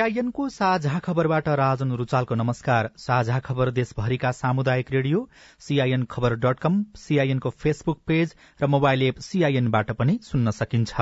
[0.00, 5.18] सीआईएनको साझा खबरबाट राजन रुचालको नमस्कार। साझा खबर देशभरिका सामुदायिक radio
[5.60, 11.00] CIN Khabar dot com सीआईएनको फेसबुक पेज र मोबाइल एप सीआईएनबाट पनि सुन्न सकिन्छ।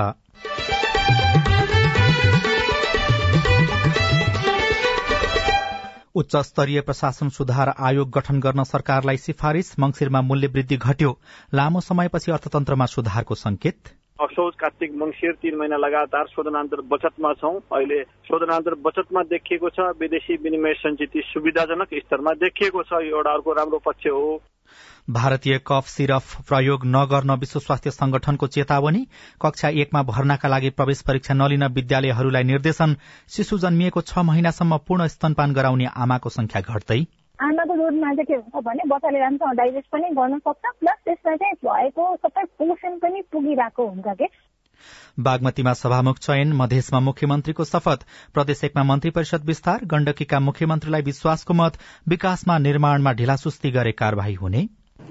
[6.15, 11.17] उच्च स्तरीय प्रशासन सुधार आयोग गठन गर्न सरकारलाई सिफारिश मंगिरमा मूल्य वृद्धि घट्यो।
[11.53, 18.01] लामो समयपछि अर्थतन्त्रमा सुधारको संकेत असोज कार्तिक मङ्सिर तीन महिना लगातार शोधनान्तर बचतमा छौं। अहिले
[18.27, 23.79] शोधनान्तर बचतमा देखिएको छ विदेशी विनिमय सञ्चित सुविधाजनक स्तरमा देखिएको छ। यो एउटा अर्को राम्रो
[23.85, 24.41] पक्ष हो।
[25.09, 29.05] भारतीय कफ सिरफ प्रयोग नगर्न विश्व स्वास्थ्य संगठनको चेतावनी
[29.41, 32.95] कक्षा एकमा भर्नाका लागि प्रवेश परीक्षा नलिन विद्यालयहरूलाई निर्देशन
[33.29, 36.99] शिशु जन्मिएको छ महिनासम्म पूर्ण स्तनपान गराउने आमाको संख्या घट्दै
[37.41, 41.53] आमाको दुधमा चाहिँ के हुन्छ भने बच्चाले राम्रोसँग डाइजेस्ट पनि गर्न सक्छ प्लस त्यसमा चाहिँ
[41.65, 44.27] भएको सबै पोषण पनि पुगिरहेको हुन्छ के?
[45.19, 51.79] बागमतीमा सभामुख चयन मधेसमा मुख्यमन्त्रीको शपथ प्रदेश एकमा मन्त्री परिषद विस्तार गण्डकीका मुख्यमन्त्रीलाई विश्वासको मत
[52.07, 54.67] विकासमा निर्माणमा ढिलासुस्ती गरे कार्यवाही हुने।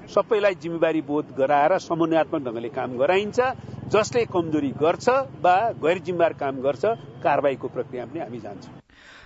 [0.09, 3.39] सबैलाई जिम्मेवारी बोध गराएर समन्वयात्मक ढंगले काम गराइन्छ।
[3.87, 5.09] जसले कमजोरी गर्छ
[5.41, 6.85] वा गैर जिम्मेवार काम गर्छ
[7.23, 8.73] कारवाहीको प्रक्रिया पनि हामी जान्छौं।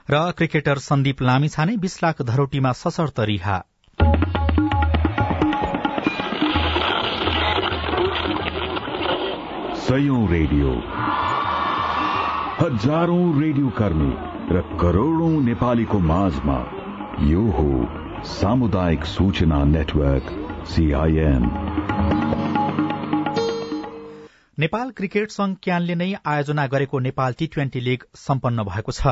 [0.10, 3.58] र क्रिकेटर सन्दीप लामिछाने बीस लाख धरोटीमा सशर्त रिहा।
[9.84, 10.70] सयौं रेडियो।
[12.60, 14.14] हजारौं रेडियो कर्मी
[14.52, 16.60] र करोड़ौं नेपालीको माझमा
[17.24, 17.68] यो हो
[18.30, 20.43] सामुदायिक सूचना नेटवर्क।
[24.60, 29.08] नेपाल क्रिकेट संघ क्यानले नै आयोजना गरेको नेपाल टी ट्वेन्टी लीग सम्पन्न भएको छ।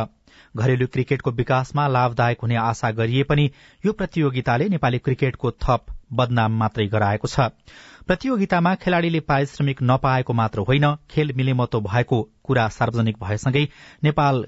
[0.57, 3.51] घरेलु क्रिकेटको विकासमा लाभदायक हुने आशा गरिए पनि
[3.85, 7.39] यो प्रतियोगिताले नेपाली क्रिकेटको थप बदनाम मात्रै गराएको छ।
[8.07, 13.67] प्रतियोगितामा खेलाड़ीले पारिश्रमिक नपाएको मात्र होइन खेल मिलेमतो भएको कुरा सार्वजनिक भएसँगै
[14.03, 14.45] नेपाल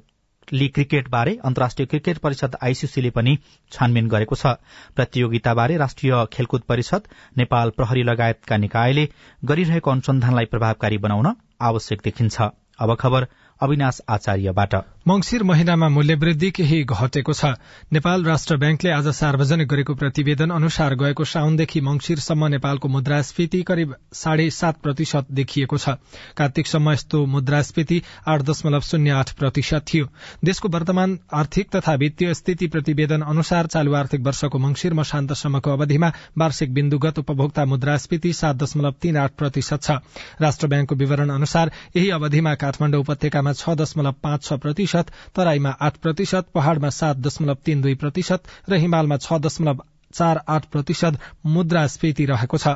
[0.52, 3.38] ली क्रिकेटबारे अन्तर्राष्ट्रिय क्रिकेट परिषद आईसीसीले पनि
[3.72, 4.56] छानबिन गरेको छ।
[4.96, 9.08] प्रतियोगिताबारे राष्ट्रिय खेलकुद परिषद नेपाल प्रहरी लगायतका निकायले
[9.46, 12.42] गरिरहेको अनुसन्धानलाई प्रभावकारी बनाउन आवश्यक देखिन्छ।
[12.80, 13.28] अब खबर
[13.62, 14.76] अविनाश आचार्यबाट।
[15.08, 17.46] मंगिर महिनामा मूल्यवृद्धि केही घटेको छ।
[17.92, 24.50] नेपाल राष्ट्र ब्याङ्कले आज सार्वजनिक गरेको प्रतिवेदन अनुसार गएको साउनदेखि मंगिरसम्म नेपालको मुद्रास्फीति करिब साढे
[24.50, 26.00] सात प्रतिशत देखिएको छ।
[26.40, 30.08] कार्तिकसम्म यस्तो मुद्रास्फीति आठ दशमलव शून्य आठ प्रतिशत थियो।
[30.40, 36.74] देशको वर्तमान आर्थिक तथा वित्तीय स्थिति प्रतिवेदन अनुसार चालू आर्थिक वर्षको मंगिर मशान्तसम्मको अवधिमा वार्षिक
[36.74, 40.00] बिन्दुगत उपभोक्ता मुद्रास्फीति सात दशमलव तीन आठ प्रतिशत छ।
[40.40, 45.70] राष्ट्र ब्याङ्कको विवरण अनुसार यही अवधिमा काठमाण्डु उपत्यकामा छ दशमलव पाँच छ प्रतिशत प्रतिशत तराईमा
[45.80, 49.84] आठ प्रतिशत पहाड़मा सात दशमलव तीन दुई प्रतिशत र हिमालमा छ दशमलव
[50.14, 52.68] चार आठ प्रतिशत मुद्रास्फीति रहेको छ।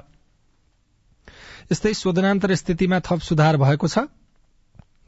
[1.71, 4.09] यस्तै शोधनान्तर स्थितिमा थप सुधार भएको छ।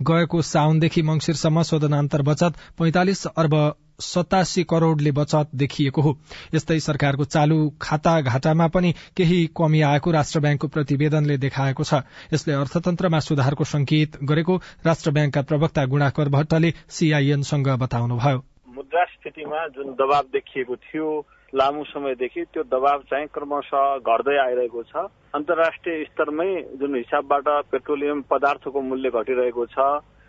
[0.02, 3.56] गएको साउनदेखि मंगिरसम्म शोधनान्तर बचत पैंतालिस अर्ब
[4.00, 6.18] सतासी करोड़ले बचत देखिएको हो।
[6.54, 12.54] यस्तै सरकारको चालू खाता घाटामा पनि केही कमी आएको राष्ट्र ब्याङ्कको प्रतिवेदनले देखाएको छ। यसले
[12.54, 14.56] अर्थतन्त्रमा सुधारको संकेत गरेको
[14.86, 21.08] राष्ट्र ब्याङ्कका प्रवक्ता गुणाकर भट्टले सीआईएनसँग बताउनुभयो। मुद्रास्फीतिमा जुन दबाव देखिएको थियो
[21.54, 28.82] लामो समयदेखि त्यो दबाव चाहिँ क्रमशः घट्दै आइरहेको छ। अन्तर्राष्ट्रिय स्तरमै जुन हिसाबबाट पेट्रोलियम पदार्थको
[28.82, 29.80] मूल्य घटिरहेको छ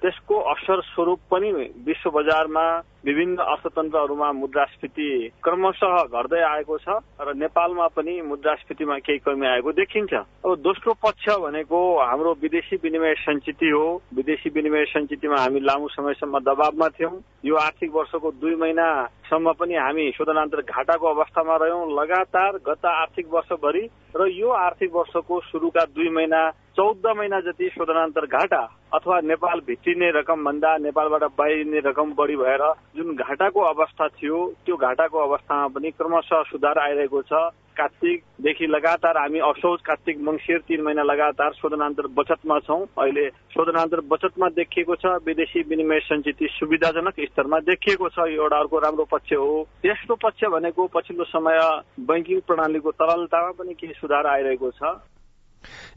[0.03, 1.50] त्यसको असर स्वरूप पनि
[1.87, 2.65] विश्व बजारमा
[3.05, 5.09] विभिन्न अर्थतन्त्रहरूमा मुद्रास्फीति
[5.44, 11.29] क्रमशः घट्दै आएको छ र नेपालमा पनि मुद्रास्फीतिमा केही कमी आएको देखिन्छ। अब दोस्रो पक्ष
[11.44, 13.85] भनेको हाम्रो विदेशी विनिमय सञ्चिति हो।
[14.17, 20.11] विदेशी विनिमय सञ्चितिमा हामी लामो समयसम्म दबावमा थियौँ। यो आर्थिक वर्षको दुई महिनासम्म पनि हामी
[20.17, 23.85] शोधनान्तर घाटाको अवस्थामा रह्यौँ। लगातार गत आर्थिक वर्षभरि
[24.17, 26.43] र यो आर्थिक वर्षको सुरुका दुई महिना
[26.76, 28.61] चौध महिना जति शोधनान्तर घाटा
[28.94, 32.62] अथवा नेपाल भित्रिने रकम भन्दा नेपालबाट बाहिरिने रकम बढी भएर
[32.96, 39.17] जुन घाटाको अवस्था थियो त्यो घाटाको अवस्थामा पनि क्रमशः सुधार आइरहेको छ। कार्तिकदेखि देखि लगातार
[39.19, 45.19] हामी असोज कार्तिक मङ्सिर तीन महिना लगातार शोधनान्तर बचतमा छौँ। अहिले शोधनान्तर बचतमा देखिएको छ
[45.26, 50.44] विदेशी विनिमय सञ्चित सुविधाजनक स्तरमा देखिएको छ। यो एउटा अर्को राम्रो पक्ष हो। तेस्रो पक्ष
[50.55, 51.61] भनेको पछिल्लो समय
[52.11, 54.99] बैङ्किङ प्रणालीको तरलतामा पनि केही सुधार आइरहेको छ।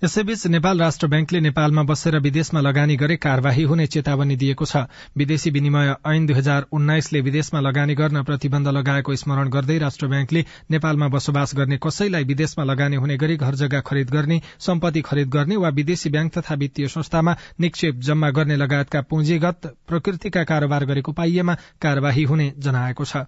[0.03, 4.83] यसैबीच नेपाल राष्ट्र ब्याङ्कले नेपालमा बसेर विदेशमा लगानी गरे कार्यवाही हुने चेतावनी दिएको छ।
[5.17, 10.45] विदेशी विनिमय ऐन दुई हजार उन्नाइसले विदेशमा लगानी गर्न प्रतिबन्ध लगाएको स्मरण गर्दै राष्ट्र ब्याङ्कले
[10.71, 15.55] नेपालमा बसोबास गर्ने कसैलाई विदेशमा लगानी हुने गरी घर जग्गा खरिद गर्ने सम्पत्ति खरिद गर्ने
[15.57, 21.57] वा विदेशी ब्याङ्क तथा वित्तीय संस्थामा निक्षेप जम्मा गर्ने लगायतका पुँजीगत प्रकृतिका कारोबार गरेको पाइएमा
[21.81, 23.25] कार्यवाही हुने जनाएको छ।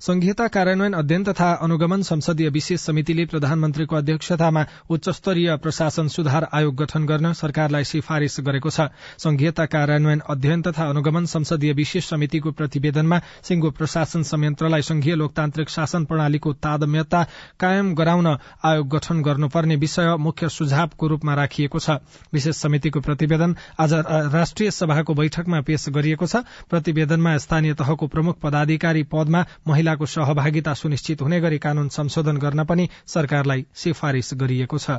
[0.00, 7.06] संघीयता कार्यान्वयन अध्ययन तथा अनुगमन संसदीय विशेष समितिले प्रधानमन्त्रीको अध्यक्षतामा उच्चस्तरीय प्रशासन सुधार आयोग गठन
[7.06, 8.88] गर्न सरकारलाई सिफारिश गरेको छ।
[9.18, 16.04] संघीयता कार्यान्वयन अध्ययन तथा अनुगमन संसदीय विशेष समितिको प्रतिवेदनमा सिंगो प्रशासन संयन्त्रलाई संघीय लोकतान्त्रिक शासन
[16.04, 17.22] प्रणालीको तादम्यता
[17.60, 18.26] कायम गराउन
[18.64, 21.90] आयोग गठन गर्नुपर्ने विषय मुख्य सुझावको रूपमा राखिएको छ।
[22.32, 23.92] विशेष समितिको प्रतिवेदन आज
[24.34, 30.72] राष्ट्रिय सभाको बैठकमा पेश गरिएको छ। प्रतिवेदनमा स्थानीय तहको प्रमुख पदाधिकारी पदमा महिला महिलाको सहभागिता
[30.74, 34.96] सुनिश्चित हुने गरी कानून संशोधन गर्न पनि सरकारलाई सिफारिश गरिएको छ।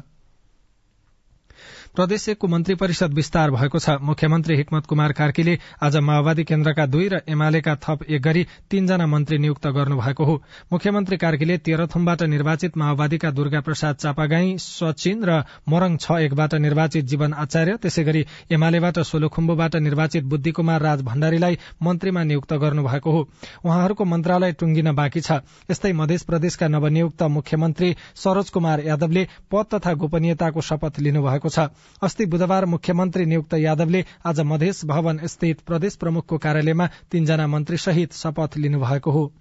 [1.95, 7.07] प्रदेश एकको मन्त्री परिषद विस्तार भएको छ। मुख्यमन्त्री हिक्मत कुमार कार्कीले आज माओवादी केन्द्रका दुई
[7.07, 10.35] र एमालेका थप एक गरी तीनजना मन्त्री नियुक्त गर्नुभएको हो।
[10.71, 17.33] मुख्यमन्त्री कार्कीले तेह्रथुमबाट निर्वाचित माओवादीका दुर्गा प्रसाद चापागाई सचिन र मोरङ छ एकबाट निर्वाचित जीवन
[17.33, 23.21] आचार्य त्यसै गरी एमालेबाट सोलुखुम्बुबाट निर्वाचित बुद्धि कुमार राज भण्डारीलाई मन्त्रीमा नियुक्त गर्नुभएको हो।
[23.63, 25.39] उहाँहरूको मन्त्रालय टुंगिन बाँकी छ।
[25.71, 31.71] यस्तै मध्य प्रदेशका नवनियुक्त मुख्यमन्त्री सरोज कुमार यादवले पद तथा गोपनीयताको शपथ लिनुभएको छ।
[32.03, 38.13] अस्ति बुधबार मुख्यमन्त्री नियुक्त यादवले आज मधेस भवन स्थित प्रदेश प्रमुखको कार्यालयमा तीनजना मन्त्री सहित
[38.13, 39.31] शपथ लिनुभएको हो।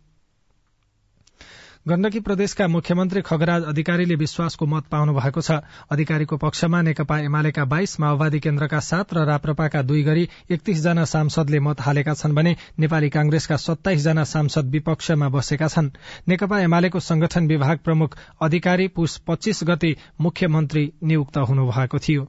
[1.88, 5.60] गण्डकी प्रदेशका मुख्यमन्त्री खगराज अधिकारीले विश्वासको मत पाउनु भएको छ।
[5.92, 11.80] अधिकारीको पक्षमा नेकपा एमालेका बाइस माओवादी केन्द्रका सात र राप्रपाका दुई गरी एकतीसजना सांसदले मत
[11.80, 15.90] हालेका छन् भने नेपाली कांग्रेसका सत्ताइसजना सांसद विपक्षमा बसेका छन्।
[16.28, 22.28] नेकपा एमालेको संगठन विभाग प्रमुख अधिकारी पुष पच्चीस गते मुख्यमन्त्री नियुक्त हुनुभएको थियो।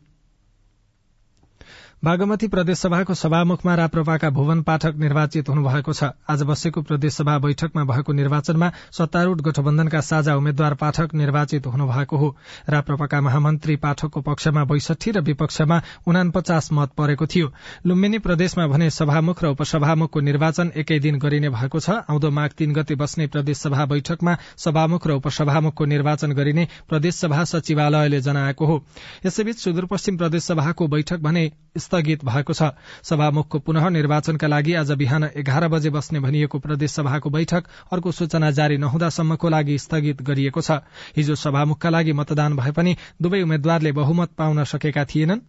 [2.05, 8.69] बागमती प्रदेशसभाको सभामुखमा राप्रपाका भुवन पाठक निर्वाचित हुनुभएको छ। आज बसेको प्रदेशसभा बैठकमा भएको निर्वाचनमा
[8.93, 12.29] सत्तारूढ़ गठबन्धनका साझा उम्मेद्वार पाठक निर्वाचित हुनुभएको हो।
[12.69, 17.51] राप्रपाका महामन्त्री पाठकको पक्षमा बैसठी र विपक्षमा उनापचास मत परेको थियो।
[17.85, 22.73] लुम्बिनी प्रदेशमा भने सभामुख र उपसभामुखको निर्वाचन एकै दिन गरिने भएको छ। आउँदो माघ तीन
[22.73, 28.83] गते बस्ने प्रदेशसभा बैठकमा सभामुख र उपसभामुखको निर्वाचन गरिने प्रदेशसभा सचिवालयले जनाएको हो।
[29.25, 31.51] यसैबीच सुदूरपश्चिम प्रदेशसभाको बैठक भने
[31.95, 37.29] स्थगित भएको छ। सभामुखको पुनः निर्वाचनका लागि आज बिहान एघार बजे बस्ने भनिएको प्रदेश सभाको
[37.29, 40.83] बैठक अर्को सूचना जारी नहुँदासम्मको लागि स्थगित गरिएको छ।
[41.15, 45.39] हिजो सभामुखका लागि मतदान भए पनि दुवै उम्मेद्वारले बहुमत पाउन सकेका थिएनन्।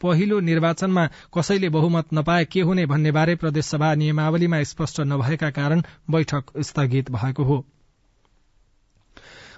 [0.00, 7.10] पहिलो निर्वाचनमा कसैले बहुमत नपाए के हुने भन्नेबारे प्रदेशसभा नियमावलीमा स्पष्ट नभएका कारण बैठक स्थगित
[7.10, 7.64] भएको हो।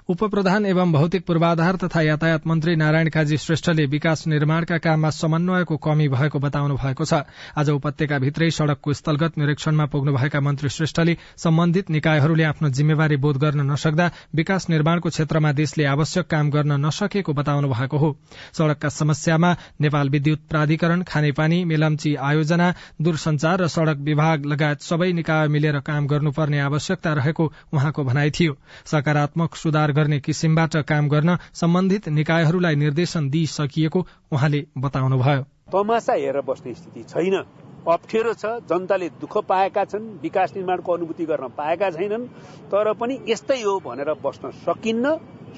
[0.08, 6.06] उपप्रधान एवं भौतिक पूर्वाधार तथा यातायात मन्त्री नारायण काजी श्रेष्ठले विकास निर्माणका काममा समन्वयको कमी
[6.08, 7.14] भएको बताउनु भएको छ।
[7.52, 14.10] आज उपत्यकाभित्रै सड़कको स्थलगत निरीक्षणमा पुग्नुभएका मन्त्री श्रेष्ठले सम्बन्धित निकायहरूले आफ्नो जिम्मेवारी बोध गर्न नसक्दा
[14.34, 18.16] विकास निर्माणको क्षेत्रमा देशले आवश्यक काम गर्न नसकेको बताउनु भएको हो।
[18.58, 22.72] सड़कका समस्यामा नेपाल विद्युत प्राधिकरण खानेपानी मेलम्ची आयोजना
[23.02, 28.56] दूरसंचार र सड़क विभाग लगायत सबै निकाय मिलेर काम गर्नुपर्ने आवश्यकता रहेको उहाँको भनाइ थियो।
[28.86, 36.74] सकारात्मक सुधार गर्ने किसिमबाट काम गर्न सम्बन्धित निकायहरूलाई निर्देशन दिइसकिएको उहाँले बताउनुभयो। तमासा हेरेर बस्ने
[36.74, 37.42] स्थिति छैन।
[37.88, 42.26] अप्ठ्यारो छ जनताले दुःख पाएका छन् विकास निर्माणको अनुभूति गर्न पाएका छैनन्
[42.72, 45.14] तर पनि यस्तै हो भनेर बस्न सकिन्न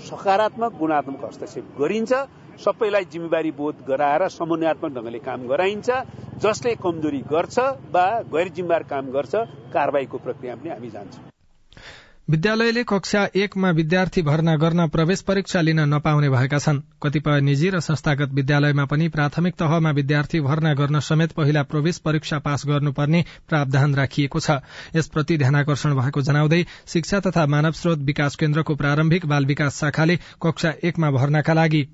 [0.08, 2.12] सकारात्मक गुणात्मक हस्तक्षेप गरिन्छ
[2.64, 5.90] सबैलाई जिम्मेवारी बोध गराएर समन्वयात्मक ढंगले काम गराइन्छ
[6.44, 7.58] जसले कमजोरी गर्छ
[7.90, 9.34] वा गैर जिम्मेवार काम गर्छ
[9.74, 11.29] कारवाहीको प्रक्रिया पनि हामी जान्छौं।
[12.30, 17.80] विद्यालयले कक्षा एकमा विद्यार्थी भर्ना गर्न प्रवेश परीक्षा लिन नपाउने भएका छन्। कतिपय निजी र
[17.80, 23.94] संस्थागत विद्यालयमा पनि प्राथमिक तहमा विद्यार्थी भर्ना गर्न समेत पहिला प्रवेश परीक्षा पास गर्नुपर्ने प्रावधान
[23.94, 24.62] राखिएको छ।
[24.96, 30.74] यसप्रति ध्यानकर्षण भएको जनाउँदै शिक्षा तथा मानव स्रोत विकास केन्द्रको प्रारम्भिक बाल विकास शाखाले कक्षा
[30.84, 31.88] एकमा भर्नाका लागि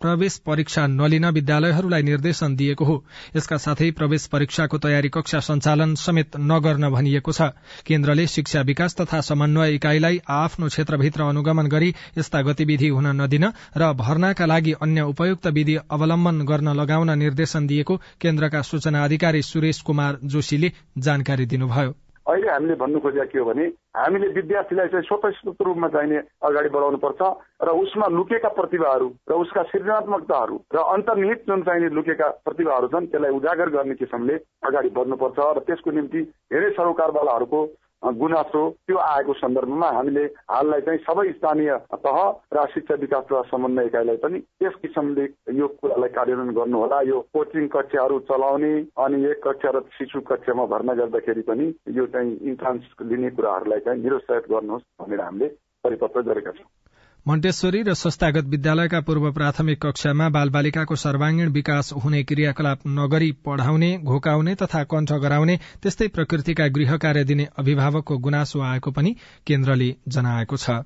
[0.00, 2.96] प्रवेश परीक्षा नलिन विद्यालयहरूलाई निर्देशन दिएको हो।
[3.36, 7.48] यसका साथै प्रवेश परीक्षाको तयारी कक्षा सञ्चालन समेत नगर्न भनिएको छ।
[7.86, 13.92] केन्द्रले शिक्षा विकास तथा समन्वय इकाईलाई आफ्नो क्षेत्रभित्र अनुगमन गरी यस्ता गतिविधि हुन नदिन र
[13.94, 20.18] भर्नाका लागि अन्य उपयुक्त विधि अवलम्बन गर्न लगाउन निर्देशन दिएको केन्द्रका सूचना अधिकारी सुरेश कुमार
[20.24, 23.64] जोशीले जानकारी दिनुभयो। अहिले हामीले भन्नु खोजेका के हो भने
[23.94, 27.20] हामीले विद्यार्थीलाई चाहिँ स्वतस्फूर्त रूपमा चाहिने अगाडि बढाउनु पर्छ
[27.60, 33.32] र उसमा लुकेका प्रतिभाहरू र उसका सृजनात्मकताहरू र अन्तर्निहित जुन चाहिने लुकेका प्रतिभाहरू छन् त्यसलाई
[33.34, 37.60] उजागर गर्ने किसिमले अगाडि बढ्नुपर्छ र त्यसको निम्ति धेरै सरोकारवालाहरूको
[38.04, 41.70] गुनासो त्यो आएको सन्दर्भमा हामीले हाललाई चाहिँ सबै स्थानीय
[42.04, 42.18] तह
[42.54, 45.24] र शिक्षा विकास तथा समन्वय इकाइलाई पनि त्यस किसिमले
[45.58, 50.94] यो कुरालाई कार्यान्वयन गर्नुहोला। यो कोचिङ कक्षाहरू चलाउने अनि एक कक्षा र शिशु कक्षामा भर्ना
[50.94, 55.48] गर्दाखेरि पनि यो चाहिँ इन्ट्रान्स लिने कुराहरूलाई चाहिँ निरुत्साहित गर्नुहोस् भनेर हामीले
[55.84, 56.83] परिपत्र गरेका छौँ।
[57.28, 64.54] मण्टेश्वरी र संस्थागत विद्यालयका पूर्व प्राथमिक कक्षामा बालबालिकाको सर्वाङ्गीण विकास हुने क्रियाकलाप नगरी पढ़ाउने घोकाउने
[64.54, 69.16] तथा कण्ठ गराउने त्यस्तै प्रकृतिका गृह कार्य दिने अभिभावकको गुनासो आएको पनि
[69.46, 70.76] केन्द्रले जनाएको छ।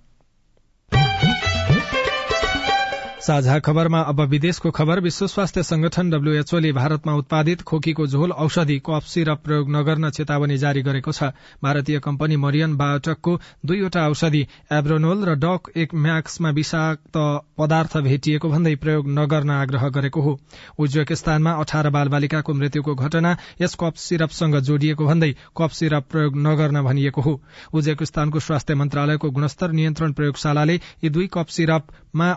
[3.29, 9.05] साझा खबरमा अब विदेशको खबर। विश्व स्वास्थ्य संगठन डब्ल्यूएचओले भारतमा उत्पादित खोकीको झोल औषधि कफ
[9.05, 11.29] सिरप प्रयोग नगर्न चेतावनी जारी गरेको छ।
[11.63, 13.35] भारतीय कम्पनी मरियन बायोटकको
[13.67, 14.41] दुईवटा औषधि
[14.73, 17.21] एब्रोनोल र डक एक म्याक्समा विषाक्त
[17.59, 20.33] पदार्थ भेटिएको भन्दै प्रयोग नगर्न आग्रह गरेको हो।
[20.79, 26.83] उज्वेकिस्तानमा अठार बाल बालिकाको मृत्युको घटना यस कफ सिरपसँग जोडिएको भन्दै कफ सिरप प्रयोग नगर्न
[26.83, 27.41] भनिएको हो।
[27.75, 32.35] उज्वेकिस्तानको स्वास्थ्य मन्त्रालयको गुणस्तर नियन्त्रण प्रयोगशालाले यी दुई कफ सिरपमा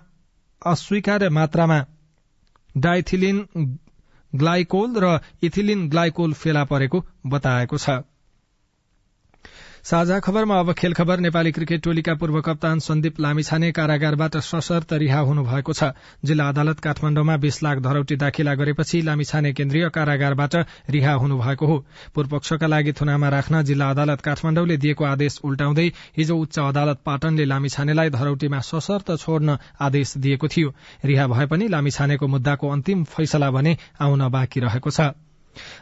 [0.61, 1.85] अस्वीकार्य मात्रामा
[2.77, 3.45] डाइथिलिन
[4.33, 7.89] ग्लाइकोल र इथिलिन ग्लाइकोल फेला परेको बताएको छ।
[9.83, 15.19] साझा खबरमा अब खेल खबर नेपाली क्रिकेट टोलीका पूर्व कप्तान सन्दीप लामिछाने कारागारबाट सशर्त रिहा
[15.19, 15.83] हुनुभएको छ।
[16.23, 20.55] जिल्ला अदालत काठमाडौँमा बीस लाख धरौटी दाखिला गरेपछि लामिछाने केन्द्रीय कारागारबाट
[20.89, 21.77] रिहा हुनुभएको हो।
[22.13, 28.09] पूर्वपक्षका लागि थुनामा राख्न जिल्ला अदालत काठमाडौँले दिएको आदेश उल्टाउँदै हिजो उच्च अदालत पाटनले लामिछानेलाई
[28.09, 30.73] धरौटीमा सशर्त छोड्न आदेश दिएको थियो।
[31.05, 35.09] रिहा भए पनि लामिछानेको मुद्दाको अन्तिम फैसला भने आउन बाँकी रहेको छ।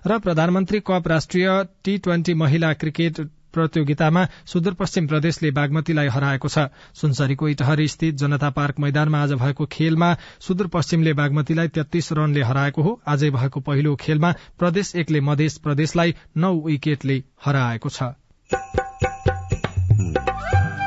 [0.07, 1.47] र प्रधानमन्त्री कप राष्ट्रिय
[1.83, 3.19] टी ट्वेन्टी महिला क्रिकेट
[3.53, 10.09] प्रतियोगितामा सुदूरपश्चिम प्रदेशले बागमतीलाई हराएको छ। सुनसरीको इटहरी स्थित जनता पार्क मैदानमा आज भएको खेलमा
[10.39, 16.53] सुदूरपश्चिमले बागमतीलाई तेत्तीस रनले हराएको हो। आजै भएको पहिलो खेलमा प्रदेश एकले मध्य प्रदेशलाई नौ
[16.61, 18.13] विकेटले हराएको छ।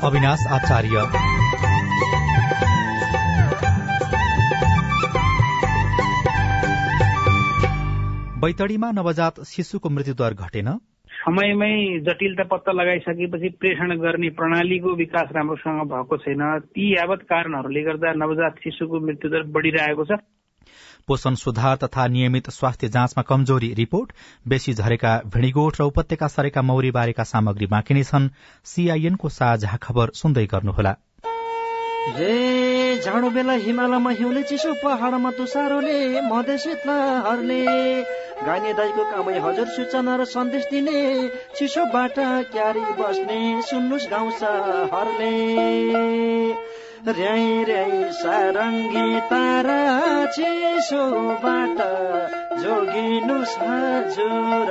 [0.02, 1.06] अविनाश आचार्य।
[8.40, 10.68] बैतडीमा नवजात शिशुको मृत्युदर घटेन।
[11.22, 18.12] समयमै जटिलता पत्ता लगाइसकेपछि प्रेषण गर्ने प्रणालीको विकास राम्रोसँग भएको छैन। ती यावत कारणहरूले गर्दा
[18.12, 20.18] नवजात शिशुको मृत्युदर बढ़िरहेको छ।
[21.06, 24.12] पोषण सुधार तथा नियमित स्वास्थ्य जाँचमा कमजोरी रिपोर्ट
[24.48, 28.28] बेसी झरेका भिडीगोठ र उपत्यका सरेका मौरी बारेका सामग्री बाँकी नै छन्।
[28.64, 30.94] सीआईएनको साझा खबर सुन्दै गर्नुहोला।
[33.04, 37.62] जाडो बेला हिमालयमा हिउँले चिसो पहाडमा तुसारोले मधेसितहरूले
[38.46, 40.98] गाने दाईको कामै हजुर सूचना र सन्देश दिने
[41.58, 42.16] चिसोबाट
[42.54, 44.42] क्यारी बस्ने सुन्नुहोस् गाउँछ
[44.94, 45.34] हरले
[47.10, 49.80] र्याई र्याई सारङ्गी तारा
[50.34, 51.78] चिसोबाट
[52.62, 54.70] जोगिनुहोस् हजुर।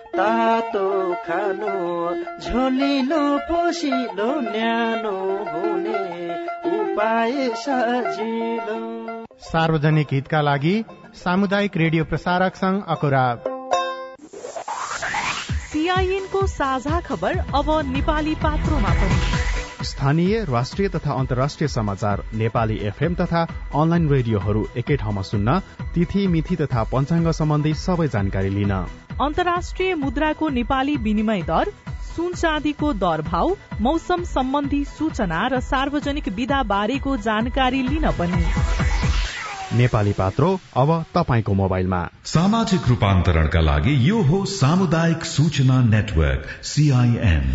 [0.15, 0.87] तातो
[1.25, 1.73] खानु
[2.43, 5.17] झोलिलो पोसिलो न्यानो
[5.51, 6.01] हुने
[6.71, 8.79] उपाय सजिलो।
[9.43, 10.75] सार्वजनिक हितका लागि
[11.15, 13.25] सामुदायिक रेडियो प्रसारक संघ अकुरा
[15.71, 23.41] सीआईएनको साझा खबर अब नेपाली पात्रोमा पनि। स्थानीय राष्ट्रिय तथा अन्तर्राष्ट्रिय समाचार नेपाली एफएम तथा
[23.75, 25.59] अनलाइन रेडियोहरू एकै ठाउँमा सुन्न
[25.95, 28.73] तिथि मिथि तथा पञ्चाङ्ग सम्बन्धी सबै जानकारी लिन।
[29.21, 31.71] अन्तर्राष्ट्रिय मुद्राको नेपाली विनिमय दर
[32.05, 38.41] सुन चाँदीको दर भाव मौसम सम्बन्धी सूचना र सार्वजनिक विधा बारेको जानकारी लिन पनि।
[39.77, 47.45] नेपाली पात्रो अब तपाईँको मोबाइलमा। सामाजिक रूपान्तरणका लागि यो हो सामुदायिक सूचना नेटवर्क सीआईएन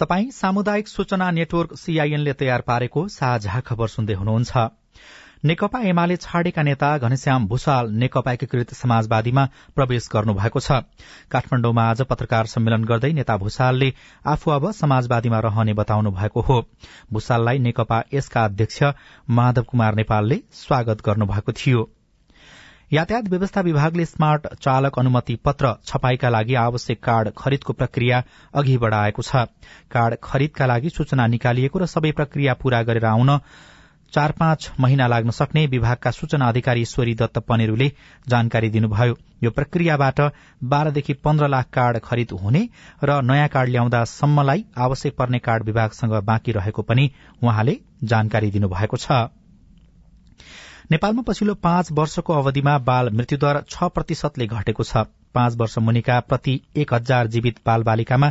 [0.00, 4.70] तपाई सामुदायिक सूचना नेटवर्क सीआईएनले तयार पारेको साझा खबर सुन्दै हुनुहुन्छ।
[5.44, 9.44] नेकपा एमाले छाडेका नेता घनश्याम भूषाल नेकपा एकीकृत समाजवादीमा
[9.76, 10.76] प्रवेश गर्नुभएको छ।
[11.30, 13.88] काठमाडौँमा आज पत्रकार सम्मेलन गर्दै नेता भूषालले
[14.24, 16.58] आफू अब समाजवादीमा रहने बताउनु भएको हो।
[17.12, 18.82] भूषाललाई नेकपा यसका अध्यक्ष
[19.30, 21.82] माधव कुमार नेपालले स्वागत गर्नुभएको थियो।
[22.92, 28.22] यातायात व्यवस्था विभागले स्मार्ट चालक अनुमति पत्र छपाईका लागि आवश्यक कार्ड खरिदको प्रक्रिया
[28.54, 29.44] अघि बढ़ाएको छ।
[29.90, 33.38] कार्ड खरिदका लागि सूचना निकालिएको र सबै प्रक्रिया पूरा गरेर आउन
[34.12, 37.90] चार पाँच महिना लाग्न सक्ने विभागका सूचना अधिकारी ईश्वरी दत्त पनेरूले
[38.28, 40.20] जानकारी दिनुभयो। यो प्रक्रियाबाट
[40.64, 42.68] बाह्रदेखि पन्ध्र लाख कार्ड खरिद हुने
[43.04, 47.10] र नयाँ कार्ड ल्याउँदासम्मलाई आवश्यक पर्ने कार्ड विभागसँग बाँकी रहेको पनि
[47.42, 49.28] उहाँले जानकारी दिनुभएको छ।
[50.90, 56.60] नेपालमा पछिल्लो पाँच वर्षको अवधिमा बाल मृत्युदर छ प्रतिशतले घटेको छ। पाँच वर्ष मुनिका प्रति
[56.76, 58.30] एक हजार जीवित बाल बालिकामा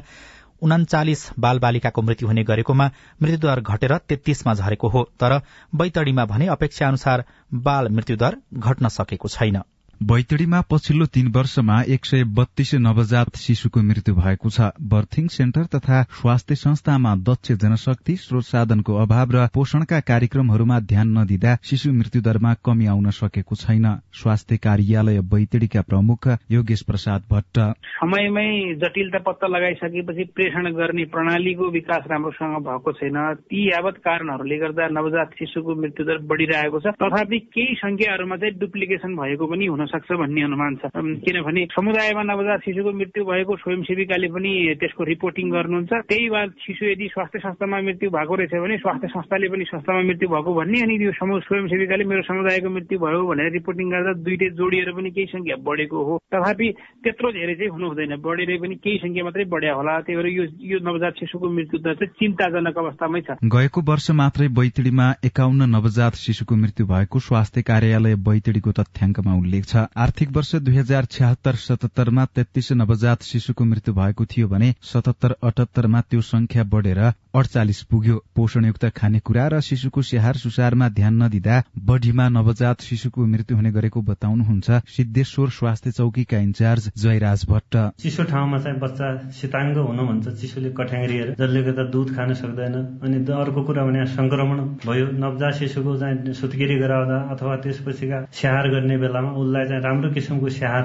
[0.62, 2.89] उनाचालिस बाल बालिकाको मृत्यु हुने गरेकोमा
[3.22, 5.39] मृत्युदर घटेर तेत्तीसमा झरेको हो तर
[5.75, 9.62] बैतडीमा भने अपेक्षा अनुसार बाल मृत्युदर घट्न सकेको छैन।
[10.01, 16.01] बैतडीमा पछिल्लो तीन वर्षमा एक सय बत्तीस नवजात शिशुको मृत्यु भएको छ। बर्थिङ सेन्टर तथा
[16.20, 22.53] स्वास्थ्य संस्थामा दक्ष जनशक्ति स्रोत साधनको अभाव र पोषणका कार्यक्रमहरूमा ध्यान नदिँदा शिशु मृत्यु दरमा
[22.65, 27.60] कमी आउन सकेको छैन। स्वास्थ्य कार्यालय बैतडीका प्रमुख योगेश प्रसाद भट्ट।
[27.93, 28.50] समयमै
[28.81, 35.38] जटिलता पत्ता लगाइसकेपछि प्रेषण गर्ने प्रणालीको विकास राम्रोसँग भएको छैन। ती यावत कारणहरूले गर्दा नवजात
[35.39, 40.76] शिशुको मृत्युदर बढ़िरहेको छ। तथापि केही संख्याहरूमा चाहिँ डुप्लिकेसन भएको पनि हुन सक्छ भन्ने अनुमान
[40.82, 46.84] छ। किनभने समुदायमा नवजात शिशुको मृत्यु भएको स्वयंसेविकाले पनि त्यसको रिपोर्टिङ गर्नुहुन्छ। त्यही बाद शिशु
[46.92, 50.98] यदि स्वास्थ्य संस्थामा मृत्यु भएको रहेछ भने स्वास्थ्य संस्थाले पनि संस्थामा मृत्यु भएको भन्ने अनि
[51.02, 56.04] त्यो स्वयंसेविकाले मेरो समुदायको मृत्यु भयो भनेर रिपोर्टिङ गर्दा दुइटै जोडिएर पनि केही संख्या बढेको
[56.08, 56.68] हो। तथापि
[57.04, 60.44] त्यत्रो धेरै चाहिँ हुनु हुँदैन बढेर पनि केही संख्या मात्रै बढ्या होला। त्यही भएर यो
[60.72, 66.16] यो नवजात शिशुको मृत्यु दर चाहिँ चिन्ताजनक अवस्थामै छ। गएको वर्ष मात्रै बैतडीमा एकाउन्न नवजात
[66.24, 72.72] शिशुको मृत्यु भएको स्वास्थ्य कार्यालय बैतडीको तथ्याङ्कमा उल्लेख आर्थिक वर्ष दुई हजार छ्यात्तर सतहत्तरमा तेत्तीस
[72.72, 77.00] नवजात शिशुको मृत्यु भएको थियो भने सतहत्तर अठहत्तरमा त्यो संख्या बढ़ेर
[77.34, 83.72] अडचालिस पुग्यो। पोषणयुक्त खानेकुरा र शिशुको स्याहार सुसारमा ध्यान नदिँदा बढ़ीमा नवजात शिशुको मृत्यु हुने
[83.72, 87.74] गरेको बताउनुहुन्छ सिद्धेश्वर स्वास्थ्य चौकीका इन्चार्ज जयराज भट्ट।
[88.04, 93.18] चिसो ठाउँमा चाहिँ बच्चा शीताङ्ग हुनु भन्छ चिसोले कठ्याङ्ग्रिएर जसले गर्दा दुध खान सक्दैन अनि
[93.32, 99.32] अर्को कुरा भने संक्रमण भयो। नवजात शिशुको चाहिँ सुत्केरी गराउँदा अथवा त्यसपछिका स्याहार गर्ने बेलामा
[99.40, 100.84] उसलाई चाहिँ राम्रो किसिमको स्याहार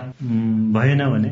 [0.79, 1.31] भएन भने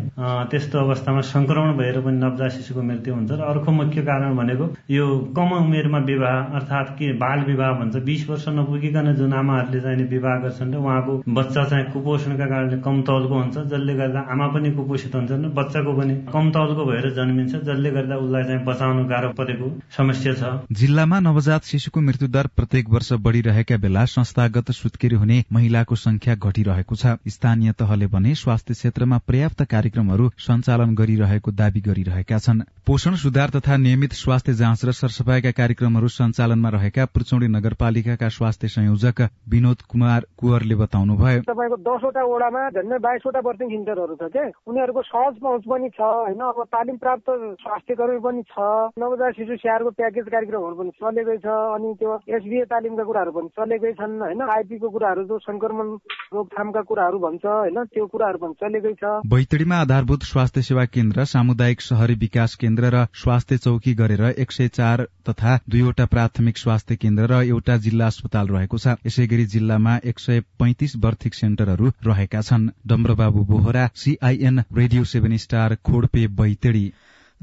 [0.50, 5.03] त्यस्तो अवस्थामा संक्रमण भएर पनि नवजात शिशुको मृत्यु हुन्छ। र अर्को मुख्य कारण भनेको यो
[5.36, 10.38] कम उमेरमा विवाह अर्थात् के बाल विवाह भन्छ बिस वर्ष नपुगिकन जुन आमाहरूले चाहिँ विवाह
[10.42, 15.14] गर्छन् र उहाँको बच्चा चाहिँ कुपोषणका कारणले कम तौलको हुन्छ जसले गर्दा आमा पनि कुपोषित
[15.14, 20.34] हुन्छन् बच्चाको पनि कम तौलको भएर जन्मिन्छ जसले गर्दा उसलाई चाहिँ बचाउनु गाह्रो परेको समस्या
[20.34, 26.34] छ। जिल्लामा नवजात शिशुको मृत्यु दर प्रत्येक वर्ष बढ़िरहेका बेला संस्थागत सुत्केरी हुने महिलाको संख्या
[26.36, 33.14] घटिरहेको छ। स्थानीय तहले भने स्वास्थ्य क्षेत्रमा पर्याप्त कार्यक्रमहरू सञ्चालन गरिरहेको दावी गरिरहेका छन्। पोषण
[33.16, 39.82] सुधार तथा नियमित स्वास्थ्य जाँच र सरसफाईका कार्यक्रमहरू सञ्चालनमा रहेका पुर्चौडी नगरपालिकाका स्वास्थ्य संयोजक विनोद
[39.88, 45.64] कुमार कुवरले बताउनुभयो। तपाईँको दसवटा वडामा झन्डै बाइसवटा बर्थिङ सेन्टरहरू छ क्या उनीहरूको सहज पहुँच
[45.64, 46.40] पनि छ होइन?
[46.44, 47.28] अब तालिम प्राप्त
[47.64, 48.56] स्वास्थ्य कर्मी पनि छ
[49.00, 53.92] नवजात शिशु स्याहारको प्याकेज कार्यक्रमहरू पनि चलेकै छ अनि त्यो एसबिए तालिमका कुराहरू पनि चलेकै
[53.96, 54.44] छन् होइन?
[54.44, 55.96] आइपीको कुराहरू जो संक्रमण
[56.36, 57.80] रोकथामका कुराहरू भन्छ होइन?
[57.96, 63.06] त्यो कुराहरू पनि चलेकै छ। बैतडीमा आधारभूत स्वास्थ्य सेवा केन्द्र सामुदायिक शहरी विकास केन्द्र र
[63.14, 68.48] स्वास्थ्य चौकी गरेर एक सय चार तथा दुईवटा प्राथमिक स्वास्थ्य केन्द्र र एउटा जिल्ला अस्पताल
[68.48, 74.64] रहेको छ। यसै गरी जिल्लामा एक सय पैंतिस बर्थिक सेन्टरहरू रहेका छन्। Damarbabu Bohara CIN
[74.72, 76.92] radio seven star Khodpe Baitadi.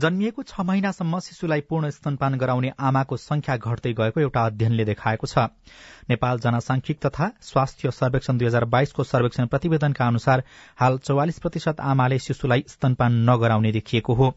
[0.02, 5.38] जन्मिएको छ महिनासम्म शिशुलाई पूर्ण स्तनपान गराउने आमाको संख्या घट्दै गएको एउटा अध्ययनले देखाएको छ।
[6.10, 10.44] नेपाल जनसांख्यिक तथा स्वास्थ्य सर्वेक्षण दुई हजार बाइसको सर्वेक्षण प्रतिवेदनका अनुसार
[10.80, 14.32] हाल चौवालिस प्रतिशत आमाले शिशुलाई स्तनपान नगराउने देखिएको हो।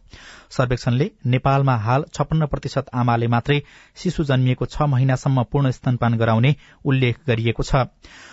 [0.50, 3.60] सर्वेक्षणले नेपालमा हाल छपन्न प्रतिशत आमाले मात्रै
[3.96, 7.86] शिशु जन्मिएको छ महिनासम्म पूर्ण स्तनपान गराउने उल्लेख गरिएको छ।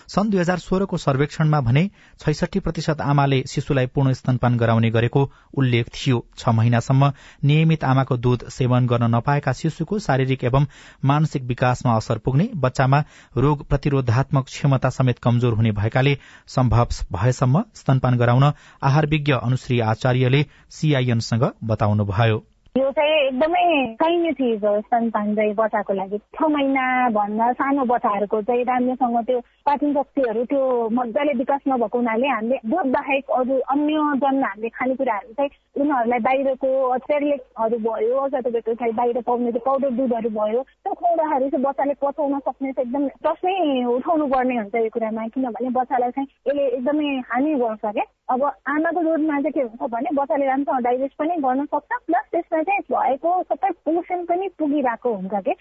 [0.08, 1.90] सन् दुई हजार सोह्रको सर्वेक्षणमा भने
[2.20, 5.22] छैसठी प्रतिशत आमाले शिशुलाई पूर्ण स्तनपान गराउने गरेको
[5.58, 7.12] उल्लेख थियो। छ महिनासम्म
[7.44, 10.66] नियमित आमाको दूध सेवन गर्न नपाएका शिशुको शारीरिक एवं
[11.06, 13.04] मानसिक विकासमा असर पुग्ने बच्चामा
[13.38, 18.52] रोग प्रतिरोधात्मक क्षमता समेत कमजोर हुने भएकाले सम्भव भएसम्म स्तनपान गराउन
[18.84, 22.44] आहार विज्ञ अनुश्री आचार्यले सीआईएनसँग बताउनुभयो।
[22.78, 23.64] यो चाहिँ एकदमै
[24.00, 29.40] चाहिने चिज हो स्तनपान चाहिँ बच्चाको लागि। छ महिना भन्दा सानो बच्चाहरूको चाहिँ राम्रोसँग त्यो
[29.68, 30.62] पाचन शक्तिहरू त्यो
[30.96, 36.72] मजाले विकास नभएको हुनाले हामीले दुध बाहेक अरू अन्य जन्म हामीले खानेकुराहरू चाहिँ उनीहरूलाई बाहिरको
[37.12, 41.94] सेरिलेक्सहरू भयो अथवा तपाईँको चाहिँ बाहिर पाउने त्यो पाउडर दुधहरू भयो त्यो खुवाउँदाखेरि चाहिँ बच्चाले
[42.00, 47.12] पचाउन सक्ने चाहिँ एकदम प्रश्नै उठाउनु पर्ने हुन्छ यो कुरामा। किनभने बच्चालाई चाहिँ यसले एकदमै
[47.36, 51.66] हानि गर्छ क्या। अब आमाको दुधमा चाहिँ के हुन्छ भने बच्चाले राम्रोसँग डाइजेस्ट पनि गर्न
[51.68, 55.56] सक्छ प्लस त्यसमा चाहिँ भएको सबै पोषण पनि पुगिरहेको हुन्छ कि?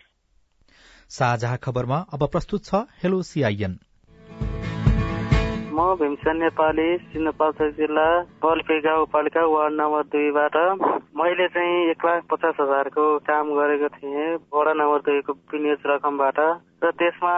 [1.11, 3.79] साझा खबरमा अब प्रस्तुत छ हेलो सिआइएन
[5.71, 8.07] म भीमसेन नेपाली सिन्धुपाल्चोक जिल्ला
[8.43, 10.57] बल्पी गाउँपालिका वार्ड नम्बर दुईबाट।
[11.21, 16.39] मैले चाहिँ एक लाख पचास हजारको काम गरेको थिएँ वडा नम्बर दुईको विनियोज रकमबाट
[16.85, 17.35] र त्यसमा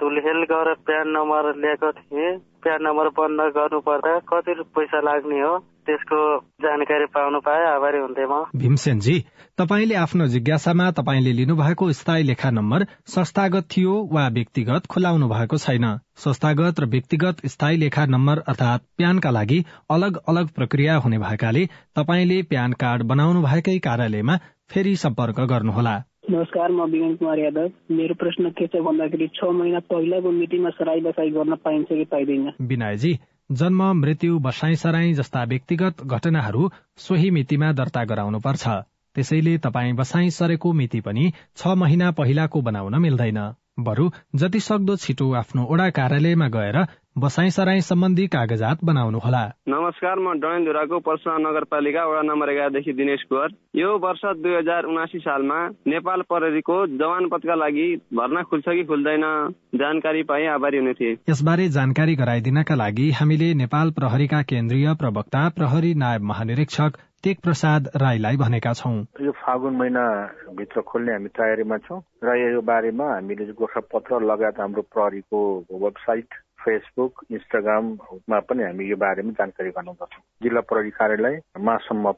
[0.00, 5.54] धुलहेल गरेर प्यान नम्बर ल्याएको थिएँ। प्यान नम्बर बन्द गर्नुपर्दा कति पैसा लाग्ने हो?
[5.86, 6.18] त्यसको
[6.64, 9.16] जानकारी पाउनु पाए आभारी हुन्थे म। भीमसेनजी
[9.58, 15.86] तपाईँले आफ्नो जिज्ञासामा तपाईँले लिनुभएको स्थायी लेखा नम्बर संस्थागत थियो वा व्यक्तिगत खुलाउनु भएको छैन।
[16.24, 19.58] संस्थागत र व्यक्तिगत स्थायी लेखा नम्बर अर्थात प्यानका लागि
[19.90, 21.66] अलग अलग प्रक्रिया हुने भएकाले
[21.96, 24.36] तपाईँले प्यान कार्ड बनाउनु भएकै कार्यालयमा
[24.72, 25.94] फेरि सम्पर्क गर्नुहोला।
[26.30, 31.00] नमस्कार म विगन कुमार यादव। मेरो प्रश्न के छ भन्दाखेरि छ महिना पहिलाको मितिमा सराई
[31.00, 32.52] बसाई गर्न पाइन्छ कि पाइँदैन?
[32.60, 33.12] विनयजी
[33.50, 38.68] जन्म मृत्यु बसाई सराई जस्ता व्यक्तिगत घटनाहरू सोही मितिमा दर्ता गराउनुपर्छ।
[39.16, 43.38] त्यसैले तपाईँ बसाई सरेको मिति पनि छ महिना पहिलाको बनाउन मिल्दैन।
[43.78, 46.76] बरु जति सक्दो छिटो आफ्नो ओडा कार्यालयमा गएर
[47.18, 53.48] बसाई सराई सम्बन्धी कागजात बनाउनुहोला। नमस्कार म डडेलधुराको पर्सुवा नगरपालिका वडा नम्बर एघारदेखि दिनेश कुवर।
[53.76, 59.26] यो वर्ष दुई हजार उनासी सालमा नेपाल प्रहरीको जवान पदका लागि भर्ना खुल्छ कि खुल्दैन
[59.74, 65.94] जानकारी पाए आभारी हुने थिए। यसबारे जानकारी गराइदिनका लागि हामीले नेपाल प्रहरीका केन्द्रीय प्रवक्ता प्रहरी
[65.94, 72.36] नायब महानिरीक्षक टेक प्रसाद राईलाई भनेका छौँ। यो फागुन महिनाभित्र खोल्ने हामी तयारीमा छौँ र
[72.36, 75.40] यो बारेमा हामीले गोर्खा पत्र लगायत हाम्रो प्रहरीको
[75.72, 76.28] वेबसाइट
[76.64, 81.40] फेसबुक इन्स्टाग्राममा पनि हामी यो बारेमा जानकारी गराउँदछौँ। जिल्ला प्रहरी कार्यालय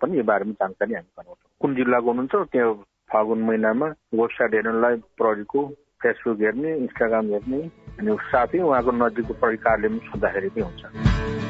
[0.03, 2.73] पनि यो बारेमा जानकारी हामी गराउँछौँ। कुन जिल्लाको हुनुहुन्छ त्यो
[3.15, 3.87] फागुन महिनामा
[4.19, 5.67] वेबसाइट हेर्नलाई प्रहरीको
[6.03, 7.63] फेसबुक हेर्ने इन्स्टाग्राम हेर्ने
[7.99, 11.46] अनि साथै उहाँको नजिकको प्रहरी कार्यालयमा सोद्धाखेरि पनि हुन्छ।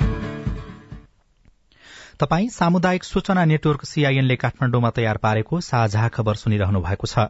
[2.21, 7.25] तपाई सामुदायिक सूचना नेटवर्क सीआईएनले काठमाण्डुमा तयार पारेको साझा खबर सुनिरहनु भएको छ।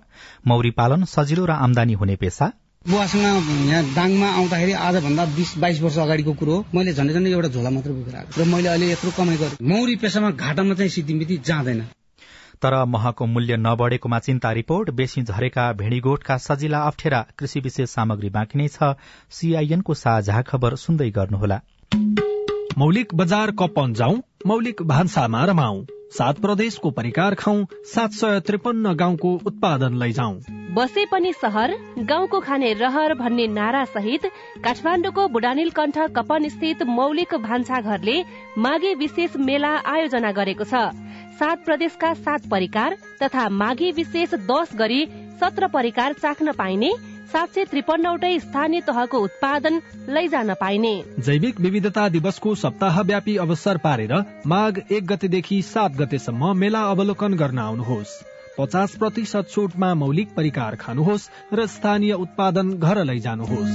[0.47, 2.47] मौरी पालन सजिलो र आमदानी हुने पेसा?
[2.87, 3.23] बुवासँग
[3.67, 7.91] यहाँ दाङमा आउँदाखेरि आजभन्दा बिस बाइस वर्ष अगाडिको कुरो मैले झन्डै झन्डै एउटा झोला मात्र
[7.93, 11.83] बोकेर आएको र मैले अहिले यत्रो कमाइ गरेँ। मौरी पेसामा घाटामा चाहिँ सिद्धिमिति जाँदैन।
[12.63, 18.59] तर महको मूल्य नबढेकोमा चिन्ता रिपोर्ट। बेसी झरेका भेडीगोठका सजिला अप्ठ्यारा कृषि विशेष सामग्री बाँकी
[18.59, 18.95] नै छ।
[19.35, 21.61] सीआईएनको साझा खबर सुन्दै गर्नुहोला।
[22.79, 25.79] मौलिक बजार कपन जाउँ। मौलिक भान्सामा रमाऊ
[26.13, 30.35] सात प्रदेशको परिकार खाउँ सात सय त्रिपन्न गाउँको उत्पादन लैजाउँ।
[30.75, 31.75] बसे पनि सहर
[32.11, 34.27] गाउँको खाने रहर भन्ने नारा सहित
[34.65, 38.23] काठमाडौँको बुढानील कण्ठ कपन स्थित मौलिक भान्सा घरले
[38.59, 40.87] माघे विशेष मेला आयोजना गरेको छ।
[41.39, 45.05] सात प्रदेशका सात परिकार तथा माघे विशेष दश गरी
[45.41, 46.93] सत्र परिकार चाख्न पाइने
[47.27, 54.15] सात सय त्रिपन्नवटै स्थानीय तहको उत्पादन लैजान पाइने। जैविक विविधता दिवसको सप्ताहव्यापी अवसर पारेर
[54.47, 58.15] माघ एक गतेदेखि सात गतेसम्म मेला अवलोकन गर्न आउनुहोस्।
[58.59, 63.75] पचास प्रतिशत छुटमा मौलिक परिकार खानुहोस् र स्थानीय उत्पादन घर लैजानुहोस्।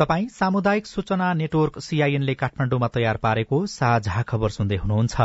[0.00, 5.20] तपाई सामुदायिक सूचना नेटवर्क सीआईएनले काठमाण्डुमा तयार पारेको साझा खबर सुन्दै हुनुहुन्छ।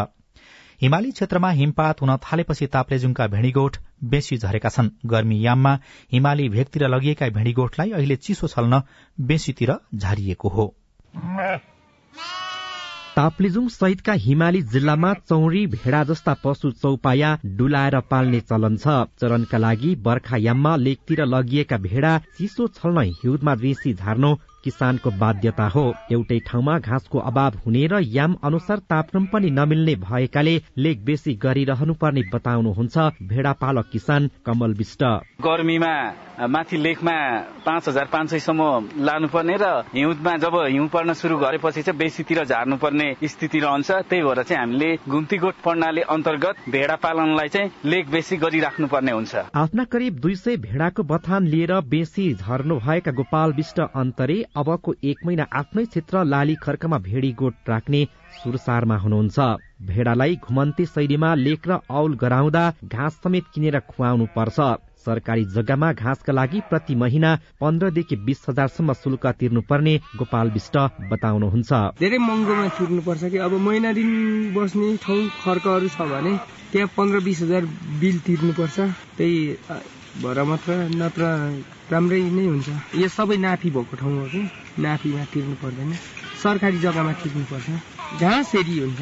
[0.82, 3.78] हिमाली क्षेत्रमा हिमपात हुन थालेपछि ताप्लेजुङका भेडीगोठ
[4.12, 5.74] बेसी झरेका छन्। गर्मी याममा
[6.12, 8.82] हिमाली भेगतिर लगिएका भेडीगोठलाई अहिले चिसो छल्न
[9.18, 10.66] बेसीतिर झारिएको हो।
[13.16, 19.96] ताप्लेजुङ सहितका हिमाली जिल्लामा चौरी भेडा जस्ता पशु चौपाया डुलाएर पाल्ने चलन छ। चरणका लागि
[20.08, 24.34] बर्खायाममा लेकतिर लगिएका भेडा चिसो छल्न हिउँदमा बेसी झार्नु
[24.66, 30.56] किसानको बाध्यता हो। एउटै ठाउँमा घाँसको अभाव हुने र याम अनुसार तापक्रम पनि नमिल्ने भएकाले
[30.78, 32.98] लेक बेसी गरिरहनु पर्ने बताउनुहुन्छ
[33.30, 35.04] भेडा पालक किसान कमल विष्ट।
[35.46, 35.96] गर्मीमा
[36.48, 37.16] माथि लेखमा
[37.66, 42.78] पाँच हजार पाँच सयसम्म लानुपर्ने र हिउँदमा जब हिउँ पर्न सुरु गरेपछि चाहिँ बेसीतिर झार्नु
[42.78, 48.38] पर्ने स्थिति रहन्छ। त्यही भएर चाहिँ हामीले घुम्तीगोठ प्रणाली अन्तर्गत भेडा पालनलाई चाहिँ लेख बेसी
[48.38, 53.80] गरिराख्नु पर्ने हुन्छ। आफ्ना करिब दुई सय भेडाको बथान लिएर बेसी झर्नु भएका गोपाल विष्ट
[53.80, 58.02] अन्तरे अबको एक महिना आफ्नै क्षेत्र लाली खर्कमा भेडी गोठ राख्ने
[58.40, 59.38] सुरसारमा हुनुहुन्छ।
[59.88, 64.60] भेडालाई घुमन्ते शैलीमा लेख र औल गराउँदा घाँस समेत किनेर खुवाउनु पर्छ।
[65.06, 70.78] सरकारी जग्गामा घाँसका लागि प्रति महिना पन्ध्रदेखि बिस हजारसम्म शुल्क तिर्नुपर्ने गोपाल विष्ट
[71.12, 73.38] बताउनुहुन्छ। धेरै महँगोमा तिर्नुपर्छ कि?
[73.38, 74.10] अब महिना दिन
[74.56, 76.34] बस्ने ठाउँ खर्कहरू छ भने
[76.72, 77.66] त्यहाँ पन्ध्र बिस हजार
[78.02, 78.80] बिल तिर्नुपर्छ।
[79.18, 79.38] त्यही
[80.24, 81.24] भएर मात्र नत्र
[81.92, 82.68] राम्रै नै हुन्छ।
[82.98, 84.42] यो सबै नाफी भएको ठाउँ हो कि?
[84.80, 85.92] नाफीमा तिर्नु पर्दैन।
[86.44, 87.68] सरकारी जग्गामा तिर्नुपर्छ
[88.22, 89.02] घाँस हेरी हुन्छ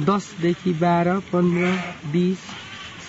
[0.00, 1.64] दसदेखि बाह्र पन्ध्र
[2.12, 2.40] बिस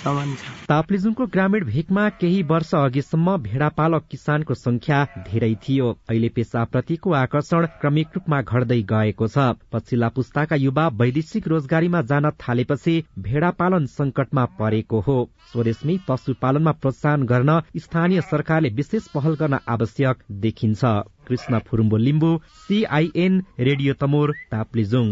[0.05, 7.65] ताप्लेजुङको ग्रामीण भेगमा केही वर्ष अघिसम्म भेडा पालक किसानको संख्या धेरै थियो। अहिले पेसाप्रतिको आकर्षण
[7.81, 9.37] क्रमिक रूपमा घट्दै गएको छ।
[9.73, 15.17] पछिल्ला पुस्ताका युवा वैदेशिक रोजगारीमा जान थालेपछि भेडा पालन संकटमा परेको हो।
[15.51, 20.81] स्वदेशमै पशुपालनमा प्रोत्साहन गर्न स्थानीय सरकारले विशेष पहल गर्न आवश्यक देखिन्छ।
[21.27, 22.31] Krishna Phurumbo Limbu
[22.67, 25.07] CIN radio Tamor Taplejung.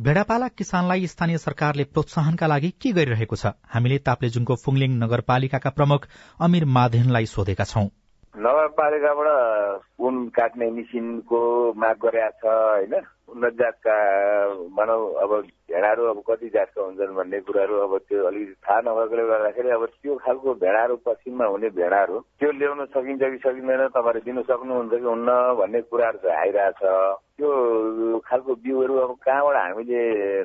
[0.00, 3.46] भेडापालक किसानलाई स्थानीय सरकारले प्रोत्साहनका लागि के गरिरहेको छ?
[3.66, 6.08] हामीले ताप्लेजुङको फुङलिङ नगरपालिकाका प्रमुख
[6.40, 7.86] अमिर माधेनलाई सोधेका छौं।
[8.34, 9.28] नगरपालिकाबाट
[10.00, 11.40] ऊन काट्ने मेसिनको
[11.76, 12.94] माग गरेका छ होइन?
[13.28, 13.94] उन्नत जातका
[14.76, 15.30] भनौँ अब
[15.70, 20.14] भेडाहरू अब कति जातका हुन्छन् भन्ने कुराहरू अब त्यो अलिकति थाहा नभएकोले गर्दाखेरि अब त्यो
[20.24, 25.30] खालको भेडाहरू पश्चिममा हुने भेडाहरू त्यो ल्याउन सकिन्छ कि सकिँदैन तपाईँहरूले दिनु सक्नुहुन्छ कि हुन्न
[25.58, 26.82] भन्ने कुराहरू चाहिँ आइरहेछ।
[27.34, 30.02] त्यो खालको बिउहरू अब कहाँबाट हामीले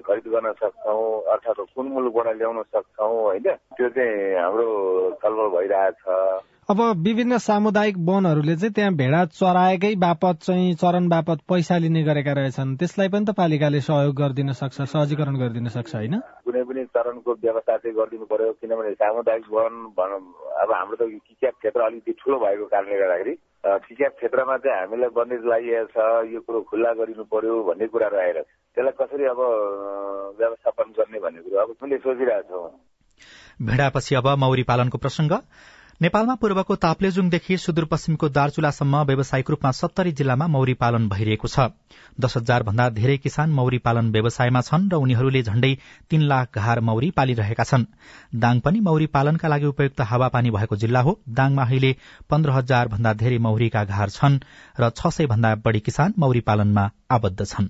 [0.07, 1.03] खरिद गर्न सक्छौँ?
[1.33, 3.47] अर्थात् कुन मुलुकबाट ल्याउन सक्छौँ होइन?
[3.75, 4.67] त्यो चाहिँ हाम्रो
[5.21, 6.01] छलफल भइरहेछ।
[6.69, 12.33] अब विभिन्न सामुदायिक वनहरूले चाहिँ त्यहाँ भेडा चराएकै बापत चाहिँ चरण बापत पैसा लिने गरेका
[12.37, 16.13] रहेछन्। त्यसलाई पनि त पालिकाले सहयोग गरिदिन सक्छ सहजीकरण गरिदिन सक्छ होइन?
[16.45, 21.81] कुनै पनि चरणको व्यवस्था चाहिँ गरिदिनु पर्यो किनभने सामुदायिक वन अब हाम्रो त किच्याप क्षेत्र
[21.89, 23.33] अलिकति ठुलो भएको कारणले गर्दाखेरि
[23.89, 25.97] किच्याप क्षेत्रमा चाहिँ हामीलाई बन्देज लगाइएको छ
[26.33, 29.41] यो कुरो खुल्ला गरिनु पर्यो भन्ने आइरहेको छ त्यसलाई कसरी अब
[30.37, 31.57] व्यवस्थापन गर्ने भन्ने कुरो?
[31.65, 35.33] अब मैले सोचिरहेको छु। भेडापछि अब मौरी पालनको प्रसंग
[36.01, 41.65] नेपालमा पूर्वको ताप्लेजुङदेखि सुदूरपश्चिमको दार्चुलासम्म व्यावसायिक रूपमा सत्तरी जिल्लामा मौरी पालन भइरहेको छ।
[42.25, 45.71] दश हजार भन्दा धेरै किसान मौरी पालन व्यवसायमा छन् र उनीहरूले झण्डै
[46.09, 47.83] तीन लाख घार मौरी पालिरहेका छन्।
[48.45, 51.91] दाङ पनि मौरी पालनका लागि उपयुक्त हावापानी भएको जिल्ला हो। दाङमा अहिले
[52.29, 54.39] पन्ध्र हजार भन्दा धेरै मौरीका घार छन्
[54.79, 57.69] र छ सय भन्दा बढ़ी किसान मौरी पालनमा आबद्ध छन्।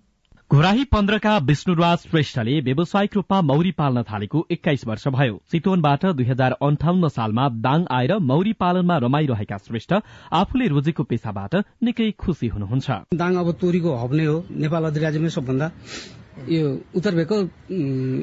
[0.51, 6.51] घोराही पन्ध्रका विष्णुराज श्रेष्ठले व्यावसायिक रूपमा मौरी पाल्न थालेको एक्काइस वर्ष भयो। चितवनबाट दुई हजार
[6.67, 9.93] अन्ठाउन्न सालमा दाङ आएर मौरी पालनमा रमाइरहेका श्रेष्ठ
[10.33, 15.67] आफूले रोजेको पेसाबाट निकै खुशी हुनुहुन्छ। दाङ अब तोरीको हब नै हो। नेपाल अधिराज्यमै सबभन्दा
[16.47, 17.38] यो उत्तर भेगको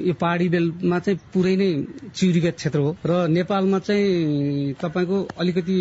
[0.09, 1.69] यो पहाडी बेलमा चाहिँ पुरै नै
[2.17, 5.77] चिउरीका क्षेत्र हो। र नेपालमा चाहिँ तपाईँको अलिकति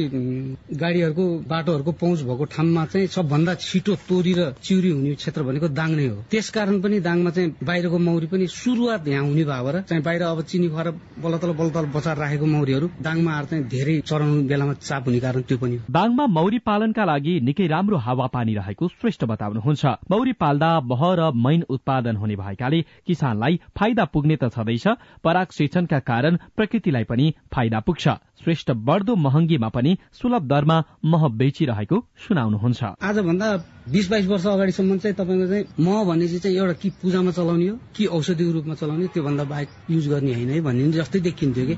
[0.75, 5.89] गाडीहरूको बाटोहरूको पहुँच भएको ठाउँमा चाहिँ सबभन्दा छिटो तोरी र चिउरी हुने क्षेत्र भनेको दाङ
[5.95, 10.21] नै हो। त्यसकारण पनि दाङमा चाहिँ बाहिरको मौरी पनि सुरुवात यहाँ हुने भएर चाहिँ बाहिर
[10.23, 10.89] अब चिनी खुवाएर
[11.23, 15.57] बल्लतल बल्लतल बचाएर राखेको मौरीहरू दाङमा आएर चाहिँ धेरै चराउनु बेलामा चाप हुने कारण त्यो
[15.57, 21.31] पनि दाङमा मौरी पालनका लागि निकै राम्रो हावापानी रहेको श्रेष्ठ बताउनुहुन्छ। मौरी पाल्दा बह र
[21.35, 24.87] मैन उत्पादन हुने भएकाले किसानलाई फाइदा पुग्ने त छँदैछ
[25.23, 28.07] पराग सिंचनका कारण प्रकृतिलाई पनि फाइदा पुग्छ।
[28.41, 33.47] श्रेष्ठ बढ्दो महँगीमा पनि सुलभ दरमा मह बेचिरहेको सुनाउनुहुन्छ। आजभन्दा
[33.85, 37.77] बिस बाइस वर्ष अगाडिसम्म चाहिँ तपाईँको चाहिँ मह भन्ने चाहिँ एउटा कि पूजामा चलाउने हो
[37.95, 41.77] कि औषधिको रूपमा चलाउने त्योभन्दा बाहेक युज गर्ने होइन है भन्ने जस्तै देखिन्थ्यो कि।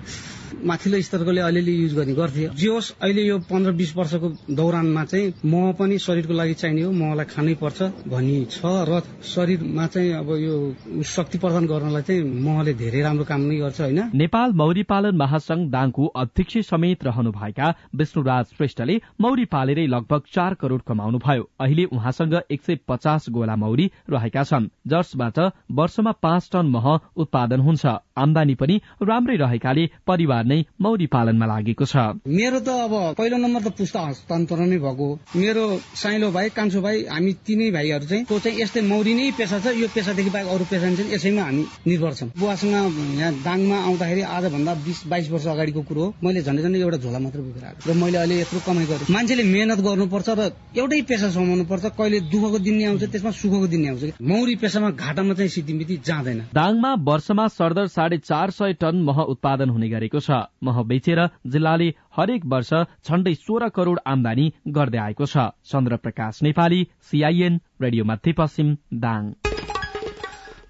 [0.63, 5.33] माथिल्लो स्तरकोले अलिअलि युज गर्ने गर्थ्यो। जे होस् अहिले यो पन्ध्र बिस वर्षको दौरानमा चाहिँ
[5.45, 10.29] मह पनि शरीरको लागि चाहिने हो महलाई खानै पर्छ भनी छ र शरीरमा चाहिँ अब
[10.39, 10.55] यो
[11.03, 15.61] शक्ति प्रदान गर्नलाई चाहिँ महले धेरै राम्रो काम नै गर्छ होइन। नेपाल मौरी पालन महासंघ
[15.69, 22.33] दाङको अध्यक्ष समेत रहनुभएका विष्णुराज श्रेष्ठले मौरी पालेरै लगभग चार करोड़ कमाउनु भयो। अहिले उहाँसँग
[22.51, 25.39] एक सय पचास गोला मौरी रहेका छन्। जर्सबाट
[25.71, 27.85] वर्षमा पाँच टन मह उत्पादन हुन्छ।
[28.17, 31.95] आमदानी पनि राम्रै रहेकाले परिवार नै मौरी पालनमा लागेको छ।
[32.27, 37.05] मेरो त अब पहिलो नम्बर त पुस्ता हस्तान्तरण नै भएको मेरो साइलो भाइ कान्छो भाइ
[37.05, 40.95] हामी तिनै भाइहरू चाहिँ चाहिँ यस्तै मौरी नै पेसा छ। यो पेसादेखि बाहेक अरू पेसा
[40.95, 42.73] चाहिँ यसैमा हामी निर्भर छौँ। बुवासँग
[43.19, 47.39] यहाँ दाङमा आउँदाखेरि आजभन्दा बिस बाइस वर्ष अगाडिको कुरो हो। झन्डै झन्डै एउटा झोला मात्र
[47.41, 50.41] बोकेर आएको र मैले अहिले यत्रो कमाइ गरेँ। मान्छेले मेहनत गर्नुपर्छ र
[50.77, 55.33] एउटै पेसा समाउनु पर्छ कहिले दुःखको दिन आउँछ त्यसमा सुखको दिन आउँछ। मौरी पेसामा घाटामा
[55.33, 60.29] चाहिँ सिद्धिमिति जाँदैन। दाङमा वर्षमा सरदर साढे चार सय टन मह उत्पादन हुने गरेको छ।
[60.63, 62.71] मह बेचेर जिल्लाले हरेक वर्ष
[63.07, 69.46] झण्डै सोह्र करोड़ आमदानी गर्दै आएको छ। चन्द्र प्रकाश नेपाली सीआईएन रेडियो मध्यपश्चिम दाङ।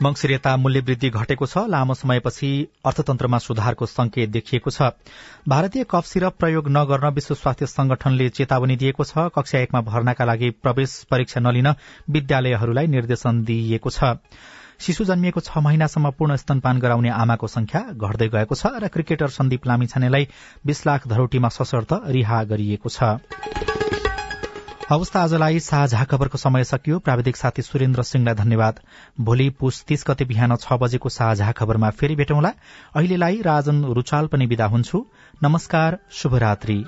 [0.03, 2.49] मंगिरता मूल्य वृद्धि घटेको छ। लामो समयपछि
[2.85, 4.81] अर्थतन्त्रमा सुधारको संकेत देखिएको छ।
[5.47, 10.49] भारतीय कफ सिरप प्रयोग नगर्न विश्व स्वास्थ्य संगठनले चेतावनी दिएको छ। कक्षा एकमा भर्नाका लागि
[10.61, 11.73] प्रवेश परीक्षा नलिन
[12.09, 14.13] विद्यालयहरूलाई निर्देशन दिइएको छ।
[14.79, 19.65] शिशु जन्मिएको छ महिनासम्म पूर्ण स्तनपान गराउने आमाको संख्या घट्दै गएको छ र क्रिकेटर सन्दीप
[19.67, 20.27] लामिछानेलाई
[20.65, 23.56] बीस लाख धरोटीमा सशर्त रिहा गरिएको छ।
[24.89, 28.79] हवस् आजलाई साझा खबरको समय सकियो। प्राविधिक साथी सुरेन्द्र सिंहलाई धन्यवाद।
[29.19, 32.53] भोलि पुस तीस गते बिहान छ बजेको साझा खबरमा फेरि भेटौँला।
[32.95, 35.05] अहिलेलाई राजन रुचाल पनि विदा हुन्छु।
[35.43, 36.83] नमस्कार शुभरात्री।